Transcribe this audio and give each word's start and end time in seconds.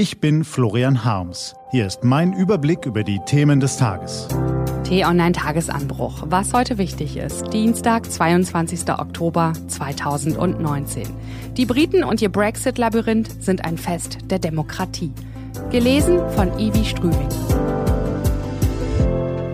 Ich 0.00 0.18
bin 0.18 0.44
Florian 0.44 1.04
Harms. 1.04 1.54
Hier 1.72 1.86
ist 1.86 2.04
mein 2.04 2.32
Überblick 2.32 2.86
über 2.86 3.04
die 3.04 3.20
Themen 3.26 3.60
des 3.60 3.76
Tages. 3.76 4.28
T-Online-Tagesanbruch. 4.84 6.22
Was 6.24 6.54
heute 6.54 6.78
wichtig 6.78 7.18
ist. 7.18 7.52
Dienstag, 7.52 8.10
22. 8.10 8.88
Oktober 8.88 9.52
2019. 9.68 11.06
Die 11.54 11.66
Briten 11.66 12.02
und 12.02 12.22
ihr 12.22 12.30
Brexit-Labyrinth 12.30 13.44
sind 13.44 13.66
ein 13.66 13.76
Fest 13.76 14.16
der 14.30 14.38
Demokratie. 14.38 15.12
Gelesen 15.70 16.18
von 16.30 16.58
Ivi 16.58 16.86
Strüving. 16.86 17.28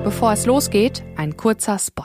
Bevor 0.05 0.31
es 0.31 0.47
losgeht, 0.47 1.03
ein 1.17 1.37
kurzer 1.37 1.77
Spot. 1.81 2.05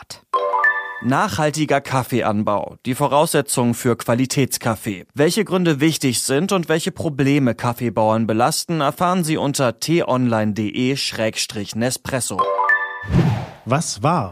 Nachhaltiger 1.03 1.81
Kaffeeanbau. 1.81 2.75
Die 2.85 2.93
Voraussetzungen 2.93 3.73
für 3.73 3.95
Qualitätskaffee. 3.95 5.07
Welche 5.15 5.43
Gründe 5.43 5.79
wichtig 5.79 6.21
sind 6.21 6.51
und 6.51 6.69
welche 6.69 6.91
Probleme 6.91 7.55
Kaffeebauern 7.55 8.27
belasten, 8.27 8.81
erfahren 8.81 9.23
Sie 9.23 9.37
unter 9.37 9.79
t-online.de-nespresso. 9.79 12.39
Was 13.65 14.03
war? 14.03 14.31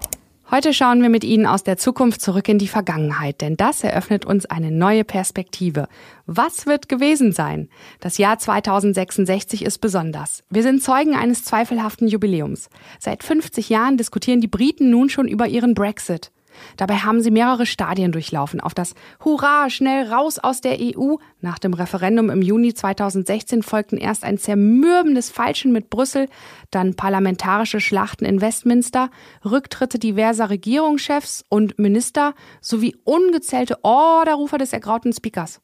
Heute 0.51 0.73
schauen 0.73 1.01
wir 1.01 1.09
mit 1.09 1.23
Ihnen 1.23 1.47
aus 1.47 1.63
der 1.63 1.77
Zukunft 1.77 2.21
zurück 2.21 2.47
in 2.47 2.59
die 2.59 2.67
Vergangenheit, 2.67 3.41
denn 3.41 3.57
das 3.57 3.83
eröffnet 3.83 4.25
uns 4.25 4.45
eine 4.45 4.69
neue 4.69 5.03
Perspektive. 5.03 5.87
Was 6.27 6.67
wird 6.67 6.87
gewesen 6.87 7.31
sein? 7.31 7.69
Das 7.99 8.19
Jahr 8.19 8.37
2066 8.37 9.65
ist 9.65 9.79
besonders. 9.79 10.43
Wir 10.51 10.61
sind 10.61 10.83
Zeugen 10.83 11.15
eines 11.15 11.43
zweifelhaften 11.43 12.07
Jubiläums. 12.07 12.69
Seit 12.99 13.23
50 13.23 13.69
Jahren 13.69 13.97
diskutieren 13.97 14.41
die 14.41 14.47
Briten 14.47 14.91
nun 14.91 15.09
schon 15.09 15.27
über 15.27 15.47
ihren 15.47 15.73
Brexit. 15.73 16.31
Dabei 16.77 16.95
haben 16.95 17.21
sie 17.21 17.31
mehrere 17.31 17.65
Stadien 17.65 18.11
durchlaufen. 18.11 18.59
Auf 18.59 18.73
das 18.73 18.95
Hurra, 19.23 19.69
schnell 19.69 20.11
raus 20.11 20.39
aus 20.39 20.61
der 20.61 20.77
EU. 20.79 21.15
Nach 21.41 21.59
dem 21.59 21.73
Referendum 21.73 22.29
im 22.29 22.41
Juni 22.41 22.73
2016 22.73 23.63
folgten 23.63 23.97
erst 23.97 24.23
ein 24.23 24.37
zermürbendes 24.37 25.29
Feilschen 25.29 25.71
mit 25.71 25.89
Brüssel, 25.89 26.27
dann 26.71 26.95
parlamentarische 26.95 27.79
Schlachten 27.79 28.25
in 28.25 28.41
Westminster, 28.41 29.09
Rücktritte 29.43 29.99
diverser 29.99 30.49
Regierungschefs 30.49 31.43
und 31.49 31.79
Minister 31.79 32.33
sowie 32.61 32.95
ungezählte 33.03 33.83
Orderrufer 33.83 34.57
des 34.57 34.73
ergrauten 34.73 35.13
Speakers. 35.13 35.61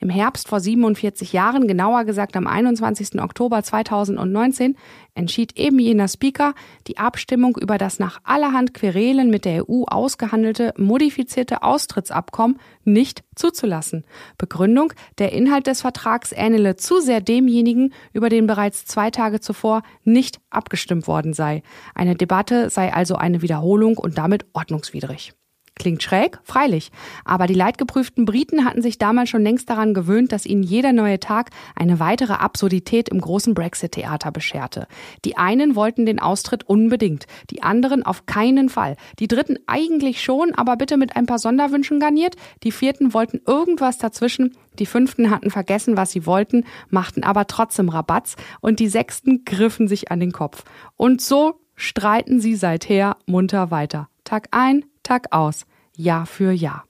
Im 0.00 0.10
Herbst 0.10 0.48
vor 0.48 0.60
47 0.60 1.32
Jahren, 1.32 1.66
genauer 1.66 2.04
gesagt 2.04 2.36
am 2.36 2.46
21. 2.46 3.20
Oktober 3.20 3.62
2019, 3.62 4.76
entschied 5.14 5.58
eben 5.58 5.78
jener 5.78 6.08
Speaker, 6.08 6.54
die 6.86 6.98
Abstimmung 6.98 7.56
über 7.56 7.78
das 7.78 7.98
nach 7.98 8.20
allerhand 8.24 8.74
Querelen 8.74 9.30
mit 9.30 9.44
der 9.44 9.68
EU 9.68 9.84
ausgehandelte 9.84 10.72
modifizierte 10.76 11.62
Austrittsabkommen 11.62 12.58
nicht 12.84 13.24
zuzulassen. 13.34 14.04
Begründung, 14.38 14.92
der 15.18 15.32
Inhalt 15.32 15.66
des 15.66 15.80
Vertrags 15.80 16.32
ähnele 16.32 16.76
zu 16.76 17.00
sehr 17.00 17.20
demjenigen, 17.20 17.92
über 18.12 18.28
den 18.28 18.46
bereits 18.46 18.84
zwei 18.84 19.10
Tage 19.10 19.40
zuvor 19.40 19.82
nicht 20.04 20.40
abgestimmt 20.50 21.06
worden 21.06 21.32
sei. 21.32 21.62
Eine 21.94 22.14
Debatte 22.14 22.70
sei 22.70 22.92
also 22.92 23.16
eine 23.16 23.42
Wiederholung 23.42 23.98
und 23.98 24.18
damit 24.18 24.46
ordnungswidrig. 24.52 25.34
Klingt 25.78 26.02
schräg, 26.02 26.38
freilich. 26.42 26.90
Aber 27.24 27.46
die 27.46 27.54
leidgeprüften 27.54 28.24
Briten 28.24 28.64
hatten 28.64 28.82
sich 28.82 28.98
damals 28.98 29.30
schon 29.30 29.42
längst 29.42 29.70
daran 29.70 29.94
gewöhnt, 29.94 30.32
dass 30.32 30.44
ihnen 30.44 30.62
jeder 30.62 30.92
neue 30.92 31.20
Tag 31.20 31.50
eine 31.76 32.00
weitere 32.00 32.34
Absurdität 32.34 33.08
im 33.08 33.20
großen 33.20 33.54
Brexit-Theater 33.54 34.32
bescherte. 34.32 34.86
Die 35.24 35.36
einen 35.36 35.76
wollten 35.76 36.04
den 36.04 36.18
Austritt 36.18 36.64
unbedingt, 36.64 37.26
die 37.50 37.62
anderen 37.62 38.02
auf 38.02 38.26
keinen 38.26 38.68
Fall. 38.68 38.96
Die 39.18 39.28
dritten 39.28 39.58
eigentlich 39.66 40.22
schon, 40.22 40.54
aber 40.54 40.76
bitte 40.76 40.96
mit 40.96 41.16
ein 41.16 41.26
paar 41.26 41.38
Sonderwünschen 41.38 42.00
garniert. 42.00 42.34
Die 42.64 42.72
vierten 42.72 43.14
wollten 43.14 43.40
irgendwas 43.46 43.98
dazwischen. 43.98 44.56
Die 44.78 44.86
fünften 44.86 45.30
hatten 45.30 45.50
vergessen, 45.50 45.96
was 45.96 46.10
sie 46.10 46.26
wollten, 46.26 46.64
machten 46.90 47.22
aber 47.22 47.46
trotzdem 47.46 47.88
Rabatz. 47.88 48.36
Und 48.60 48.80
die 48.80 48.88
sechsten 48.88 49.44
griffen 49.44 49.88
sich 49.88 50.10
an 50.10 50.20
den 50.20 50.32
Kopf. 50.32 50.64
Und 50.96 51.20
so 51.20 51.60
streiten 51.76 52.40
sie 52.40 52.56
seither 52.56 53.16
munter 53.26 53.70
weiter. 53.70 54.08
Tag 54.28 54.48
ein, 54.50 54.84
Tag 55.02 55.28
aus, 55.32 55.64
Jahr 55.96 56.26
für 56.26 56.52
Jahr. 56.52 56.84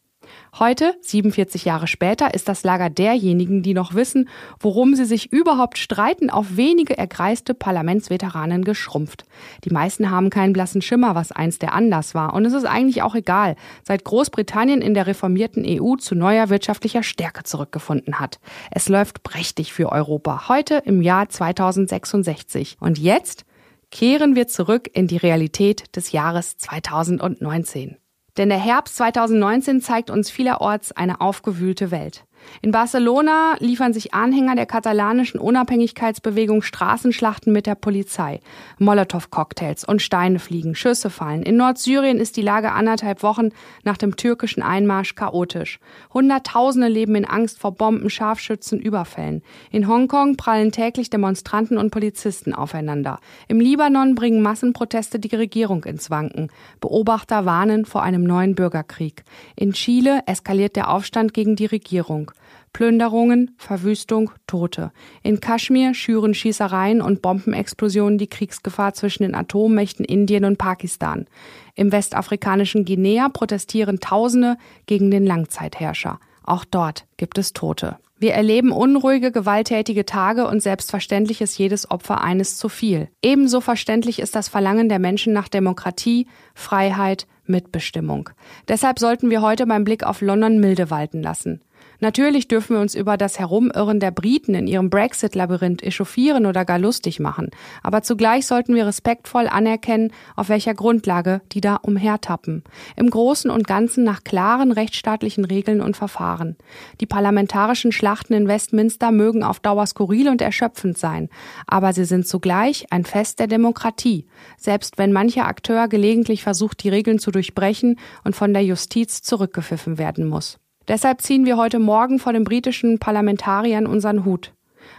Heute, 0.59 0.97
47 1.03 1.65
Jahre 1.65 1.87
später, 1.87 2.35
ist 2.35 2.49
das 2.49 2.65
Lager 2.65 2.91
derjenigen, 2.91 3.63
die 3.63 3.75
noch 3.75 3.95
wissen, 3.95 4.29
worum 4.59 4.97
sie 4.97 5.05
sich 5.05 5.33
überhaupt 5.33 5.79
streiten, 5.79 6.31
auf 6.31 6.57
wenige 6.57 6.99
ergreiste 6.99 7.55
Parlamentsveteranen 7.55 8.65
geschrumpft. 8.65 9.23
Die 9.63 9.71
meisten 9.71 10.11
haben 10.11 10.31
keinen 10.31 10.53
blassen 10.53 10.83
Schimmer, 10.83 11.15
was 11.15 11.31
einst 11.31 11.63
der 11.63 11.75
Anlass 11.75 12.13
war. 12.13 12.35
Und 12.35 12.45
es 12.45 12.55
ist 12.55 12.65
eigentlich 12.65 13.03
auch 13.03 13.15
egal, 13.15 13.55
seit 13.85 14.03
Großbritannien 14.03 14.83
in 14.83 14.95
der 14.95 15.07
reformierten 15.07 15.65
EU 15.65 15.95
zu 15.95 16.17
neuer 16.17 16.49
wirtschaftlicher 16.49 17.05
Stärke 17.05 17.45
zurückgefunden 17.45 18.19
hat. 18.19 18.41
Es 18.73 18.89
läuft 18.89 19.23
prächtig 19.23 19.73
für 19.73 19.93
Europa. 19.93 20.49
Heute 20.49 20.83
im 20.85 21.03
Jahr 21.03 21.29
2066. 21.29 22.79
Und 22.81 22.99
jetzt 22.99 23.45
kehren 23.91 24.35
wir 24.35 24.49
zurück 24.49 24.89
in 24.93 25.07
die 25.07 25.17
Realität 25.17 25.97
des 25.97 26.13
Jahres 26.13 26.57
2019. 26.59 27.97
Denn 28.37 28.51
der 28.51 28.59
Herbst 28.59 28.97
2019 28.97 29.81
zeigt 29.81 30.11
uns 30.11 30.31
vielerorts 30.31 30.93
eine 30.93 31.21
aufgewühlte 31.21 31.91
Welt. 31.91 32.25
In 32.63 32.71
Barcelona 32.71 33.57
liefern 33.61 33.93
sich 33.93 34.15
Anhänger 34.15 34.57
der 34.57 34.67
katalanischen 34.67 35.41
Unabhängigkeitsbewegung 35.41 36.63
Straßenschlachten 36.63 37.53
mit 37.53 37.67
der 37.67 37.75
Polizei. 37.75 38.41
Molotow-Cocktails 38.79 39.85
und 39.85 40.03
Steine 40.03 40.39
fliegen, 40.39 40.75
Schüsse 40.75 41.11
fallen. 41.11 41.43
In 41.43 41.57
Nordsyrien 41.57 42.19
ist 42.19 42.37
die 42.37 42.43
Lage 42.43 42.73
anderthalb 42.73 43.23
Wochen 43.23 43.51
nach 43.85 43.97
dem 43.97 44.17
türkischen 44.17 44.63
Einmarsch 44.63 45.15
chaotisch. 45.15 45.81
Hunderttausende 46.13 46.89
leben 46.89 47.15
in 47.15 47.25
Angst 47.25 47.59
vor 47.59 47.73
Bomben, 47.73 48.11
Scharfschützen, 48.11 48.81
Überfällen. 48.81 49.43
In 49.71 49.89
Hongkong 49.89 50.37
prallen 50.37 50.73
täglich 50.73 51.11
Demonstranten 51.11 51.79
und 51.79 51.91
Polizisten 51.91 52.55
aufeinander. 52.55 53.21
Im 53.49 53.61
Libanon 53.61 54.15
bringen 54.15 54.43
Massenproteste 54.43 55.19
die 55.19 55.35
Regierung 55.35 55.85
ins 55.85 56.11
Wanken. 56.11 56.51
Beobachter 56.81 57.45
warnen 57.45 57.85
vor 57.85 58.03
einem 58.03 58.25
neuen 58.25 58.55
Bürgerkrieg. 58.55 59.25
In 59.57 59.73
Chile 59.73 60.23
eskaliert 60.27 60.77
der 60.77 60.91
Aufstand 60.91 61.35
gegen 61.35 61.57
die 61.57 61.67
Regierung. 61.67 62.28
Plünderungen, 62.73 63.53
Verwüstung, 63.57 64.31
Tote. 64.47 64.93
In 65.23 65.41
Kaschmir 65.41 65.95
schüren 65.95 66.35
Schießereien 66.35 67.01
und 67.01 67.23
Bombenexplosionen 67.23 68.19
die 68.19 68.29
Kriegsgefahr 68.29 68.95
zwischen 68.95 69.23
den 69.23 69.35
Atommächten 69.35 70.05
Indien 70.05 70.45
und 70.45 70.59
Pakistan. 70.59 71.27
Im 71.75 71.93
westafrikanischen 71.93 72.85
Guinea 72.85 73.29
protestieren 73.29 74.01
Tausende 74.01 74.57
gegen 74.87 75.11
den 75.11 75.27
Langzeitherrscher. 75.27 76.21
Auch 76.45 76.65
dort 76.65 77.07
gibt 77.17 77.39
es 77.39 77.53
Tote. 77.53 77.99
Wir 78.21 78.35
erleben 78.35 78.73
unruhige, 78.73 79.31
gewalttätige 79.31 80.05
Tage 80.05 80.49
und 80.49 80.61
selbstverständlich 80.61 81.41
ist 81.41 81.57
jedes 81.57 81.89
Opfer 81.89 82.21
eines 82.21 82.57
zu 82.57 82.69
viel. 82.69 83.09
Ebenso 83.23 83.61
verständlich 83.61 84.19
ist 84.19 84.35
das 84.35 84.49
Verlangen 84.49 84.89
der 84.89 84.99
Menschen 84.99 85.33
nach 85.33 85.47
Demokratie, 85.47 86.27
Freiheit, 86.53 87.29
Mitbestimmung. 87.47 88.31
Deshalb 88.67 88.99
sollten 88.99 89.31
wir 89.31 89.41
heute 89.41 89.67
beim 89.67 89.85
Blick 89.85 90.03
auf 90.03 90.21
London 90.21 90.59
milde 90.59 90.91
walten 90.91 91.23
lassen. 91.23 91.61
Natürlich 92.01 92.47
dürfen 92.47 92.77
wir 92.77 92.81
uns 92.81 92.95
über 92.95 93.17
das 93.17 93.41
Herumirren 93.41 93.99
der 93.99 94.13
Briten 94.13 94.55
in 94.55 94.69
ihrem 94.69 94.89
Brexit-Labyrinth 94.89 95.83
echauffieren 95.83 96.47
oder 96.47 96.65
gar 96.65 96.79
lustig 96.79 97.19
machen. 97.19 97.51
Aber 97.83 98.03
zugleich 98.03 98.47
sollten 98.47 98.77
wir 98.77 98.87
respektvoll 98.87 99.49
anerkennen, 99.49 100.13
auf 100.37 100.49
welcher 100.49 100.75
Grundlage 100.75 101.41
die 101.51 101.61
da 101.61 101.75
umhertappen. 101.77 102.63
Im 102.95 103.11
Großen 103.11 103.51
und 103.51 103.67
Ganzen 103.67 104.05
nach 104.05 104.23
klaren 104.23 104.71
rechtsstaatlichen 104.71 105.45
Regeln 105.45 105.81
und 105.81 105.97
Verfahren. 105.97 106.57
Die 107.01 107.07
parlamentarischen 107.07 107.91
Schlachten 107.91 108.33
in 108.33 108.47
Westminster 108.47 109.11
mögen 109.11 109.43
auf 109.43 109.59
Dauer 109.59 109.87
skurril 109.87 110.29
und 110.29 110.41
erschöpfend 110.41 110.97
sein. 110.99 111.29
Aber 111.67 111.93
sie 111.93 112.05
sind 112.05 112.29
zugleich 112.29 112.87
ein 112.91 113.05
Fest 113.05 113.41
der 113.41 113.49
Demokratie. 113.49 114.27
Selbst 114.57 114.99
wenn 114.99 115.13
mancher 115.13 115.47
Akteur 115.47 115.89
gelegentlich 115.89 116.45
versucht, 116.45 116.85
die 116.85 116.91
Regeln 116.91 117.19
zu 117.19 117.33
durchbrechen 117.33 117.99
und 118.23 118.37
von 118.37 118.53
der 118.53 118.63
Justiz 118.63 119.23
zurückgepfiffen 119.23 119.99
werden 119.99 120.29
muss. 120.29 120.61
Deshalb 120.89 121.21
ziehen 121.21 121.45
wir 121.45 121.59
heute 121.59 121.79
Morgen 121.79 122.19
vor 122.19 122.33
den 122.33 122.45
britischen 122.45 122.99
Parlamentariern 122.99 123.87
unseren 123.87 124.25
Hut. 124.25 124.55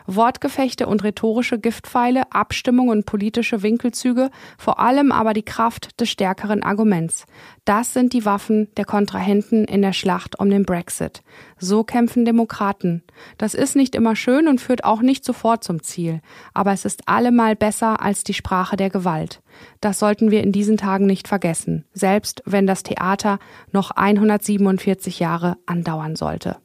Wortgefechte 0.07 0.87
und 0.87 1.03
rhetorische 1.03 1.59
Giftpfeile, 1.59 2.31
Abstimmung 2.31 2.89
und 2.89 3.05
politische 3.05 3.63
Winkelzüge, 3.63 4.29
vor 4.57 4.79
allem 4.79 5.11
aber 5.11 5.33
die 5.33 5.43
Kraft 5.43 5.99
des 5.99 6.09
stärkeren 6.09 6.63
Arguments. 6.63 7.25
Das 7.65 7.93
sind 7.93 8.13
die 8.13 8.25
Waffen 8.25 8.67
der 8.77 8.85
Kontrahenten 8.85 9.65
in 9.65 9.81
der 9.81 9.93
Schlacht 9.93 10.39
um 10.39 10.49
den 10.49 10.63
Brexit. 10.63 11.21
So 11.57 11.83
kämpfen 11.83 12.25
Demokraten. 12.25 13.03
Das 13.37 13.53
ist 13.53 13.75
nicht 13.75 13.95
immer 13.95 14.15
schön 14.15 14.47
und 14.47 14.59
führt 14.59 14.83
auch 14.83 15.01
nicht 15.01 15.23
sofort 15.23 15.63
zum 15.63 15.83
Ziel, 15.83 16.21
aber 16.53 16.71
es 16.71 16.85
ist 16.85 17.07
allemal 17.07 17.55
besser 17.55 18.01
als 18.01 18.23
die 18.23 18.33
Sprache 18.33 18.75
der 18.75 18.89
Gewalt. 18.89 19.41
Das 19.81 19.99
sollten 19.99 20.31
wir 20.31 20.43
in 20.43 20.51
diesen 20.51 20.77
Tagen 20.77 21.05
nicht 21.05 21.27
vergessen, 21.27 21.85
selbst 21.93 22.41
wenn 22.45 22.67
das 22.67 22.83
Theater 22.83 23.39
noch 23.71 23.91
147 23.91 25.19
Jahre 25.19 25.57
andauern 25.65 26.15
sollte. 26.15 26.57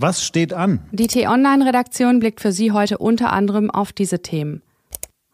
Was 0.00 0.24
steht 0.24 0.52
an? 0.52 0.78
Die 0.92 1.08
T-Online-Redaktion 1.08 2.20
blickt 2.20 2.40
für 2.40 2.52
Sie 2.52 2.70
heute 2.70 2.98
unter 2.98 3.32
anderem 3.32 3.68
auf 3.68 3.92
diese 3.92 4.22
Themen. 4.22 4.62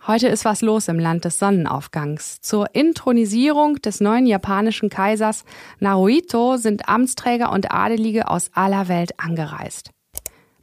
Heute 0.07 0.29
ist 0.29 0.47
was 0.47 0.63
los 0.63 0.89
im 0.89 0.99
Land 0.99 1.27
des 1.27 1.39
Sonnenaufgangs. 1.39 2.41
Zur 2.41 2.75
Intronisierung 2.75 3.77
des 3.77 4.01
neuen 4.01 4.25
japanischen 4.27 4.89
Kaisers 4.89 5.45
Naruhito 5.81 6.57
sind 6.57 6.89
Amtsträger 6.89 7.53
und 7.53 7.73
Adelige 7.73 8.31
aus 8.31 8.51
aller 8.55 8.89
Welt 8.89 9.21
angereist. 9.21 9.91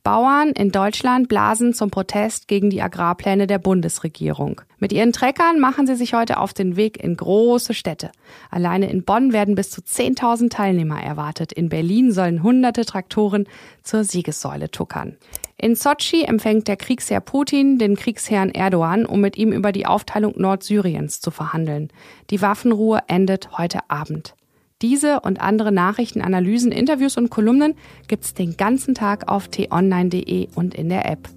Bauern 0.03 0.49
in 0.49 0.71
Deutschland 0.71 1.29
blasen 1.29 1.75
zum 1.75 1.91
Protest 1.91 2.47
gegen 2.47 2.71
die 2.71 2.81
Agrarpläne 2.81 3.45
der 3.45 3.59
Bundesregierung. 3.59 4.61
Mit 4.79 4.91
ihren 4.93 5.13
Treckern 5.13 5.59
machen 5.59 5.85
sie 5.85 5.95
sich 5.95 6.15
heute 6.15 6.39
auf 6.39 6.53
den 6.53 6.75
Weg 6.75 7.03
in 7.03 7.15
große 7.15 7.75
Städte. 7.75 8.11
Alleine 8.49 8.89
in 8.89 9.03
Bonn 9.03 9.31
werden 9.31 9.53
bis 9.53 9.69
zu 9.69 9.81
10.000 9.81 10.49
Teilnehmer 10.49 10.99
erwartet. 10.99 11.53
In 11.53 11.69
Berlin 11.69 12.11
sollen 12.11 12.41
hunderte 12.41 12.83
Traktoren 12.83 13.47
zur 13.83 14.03
Siegessäule 14.03 14.71
tuckern. 14.71 15.17
In 15.55 15.75
Sotschi 15.75 16.23
empfängt 16.23 16.67
der 16.67 16.77
Kriegsherr 16.77 17.21
Putin 17.21 17.77
den 17.77 17.95
Kriegsherrn 17.95 18.49
Erdogan, 18.49 19.05
um 19.05 19.21
mit 19.21 19.37
ihm 19.37 19.51
über 19.51 19.71
die 19.71 19.85
Aufteilung 19.85 20.33
Nordsyriens 20.35 21.21
zu 21.21 21.29
verhandeln. 21.29 21.89
Die 22.31 22.41
Waffenruhe 22.41 23.01
endet 23.05 23.55
heute 23.59 23.81
Abend. 23.87 24.33
Diese 24.81 25.19
und 25.19 25.39
andere 25.41 25.71
Nachrichten, 25.71 26.21
Analysen, 26.21 26.71
Interviews 26.71 27.17
und 27.17 27.29
Kolumnen 27.29 27.75
gibt's 28.07 28.33
den 28.33 28.57
ganzen 28.57 28.95
Tag 28.95 29.29
auf 29.29 29.47
t-online.de 29.47 30.47
und 30.55 30.73
in 30.73 30.89
der 30.89 31.09
App. 31.09 31.29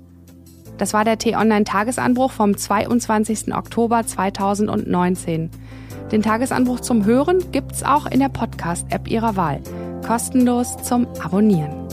Das 0.79 0.93
war 0.93 1.05
der 1.05 1.19
T-Online-Tagesanbruch 1.19 2.33
vom 2.33 2.57
22. 2.57 3.55
Oktober 3.55 4.05
2019. 4.05 5.51
Den 6.11 6.23
Tagesanbruch 6.23 6.81
zum 6.81 7.05
Hören 7.05 7.53
gibt's 7.53 7.83
auch 7.83 8.07
in 8.07 8.21
der 8.21 8.29
Podcast-App 8.29 9.09
Ihrer 9.09 9.37
Wahl. 9.37 9.61
Kostenlos 10.07 10.77
zum 10.83 11.07
Abonnieren. 11.23 11.87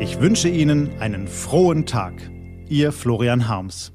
Ich 0.00 0.20
wünsche 0.20 0.48
Ihnen 0.48 0.90
einen 1.00 1.28
frohen 1.28 1.84
Tag. 1.84 2.14
Ihr 2.68 2.92
Florian 2.92 3.48
Harms. 3.48 3.92